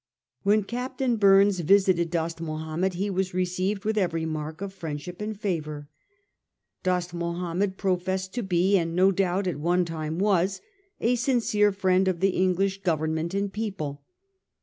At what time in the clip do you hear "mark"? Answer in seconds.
4.25-4.59